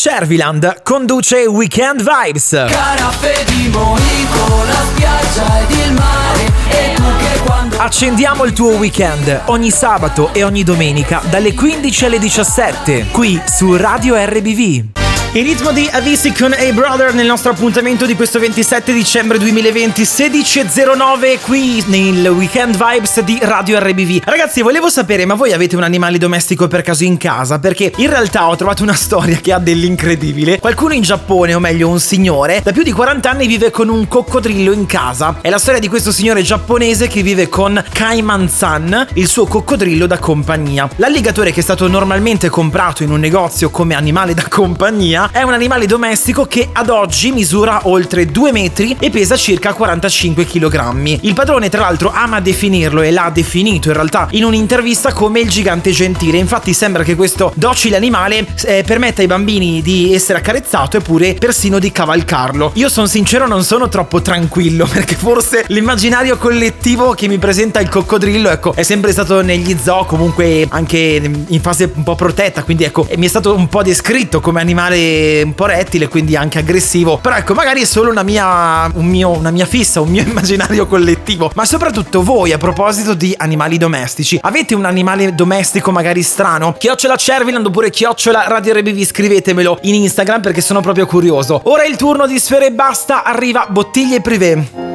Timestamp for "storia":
28.94-29.36, 35.58-35.78